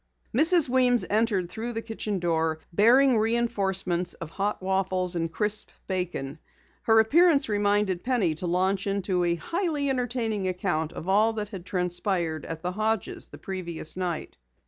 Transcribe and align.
Mrs. 0.33 0.67
Weems 0.67 1.05
entered 1.07 1.47
through 1.47 1.73
the 1.73 1.83
kitchen 1.83 2.17
door, 2.17 2.57
bearing 2.73 3.19
reenforcements 3.19 4.15
of 4.15 4.31
hot 4.31 4.59
waffles 4.59 5.15
and 5.15 5.31
crisp 5.31 5.69
bacon. 5.85 6.39
Her 6.81 6.99
appearance 7.01 7.47
reminded 7.47 8.03
Penny 8.03 8.33
to 8.33 8.47
launch 8.47 8.87
into 8.87 9.23
a 9.23 9.35
highly 9.35 9.91
entertaining 9.91 10.47
account 10.47 10.91
of 10.91 11.07
all 11.07 11.33
that 11.33 11.49
had 11.49 11.67
transpired 11.67 12.47
at 12.47 12.63
the 12.63 12.71
Hodges' 12.71 13.27
the 13.27 13.37
previous 13.37 13.95
night. 13.95 14.37